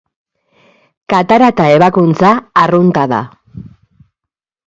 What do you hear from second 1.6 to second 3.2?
ebakuntza arrunta da.